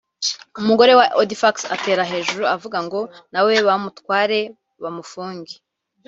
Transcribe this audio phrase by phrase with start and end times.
[0.59, 2.99] umugore wa Audifax atera hejuru avuga ngo
[3.33, 4.39] nawe bamutware
[4.83, 5.53] bamufunge